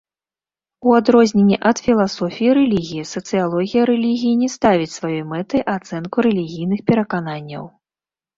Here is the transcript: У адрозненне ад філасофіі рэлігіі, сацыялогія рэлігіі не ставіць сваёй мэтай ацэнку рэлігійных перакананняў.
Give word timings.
У 0.91 0.93
адрозненне 0.99 1.57
ад 1.71 1.77
філасофіі 1.87 2.55
рэлігіі, 2.59 3.09
сацыялогія 3.13 3.83
рэлігіі 3.91 4.33
не 4.41 4.49
ставіць 4.55 4.89
сваёй 4.97 5.23
мэтай 5.35 5.61
ацэнку 5.75 6.17
рэлігійных 6.29 6.79
перакананняў. 6.91 7.63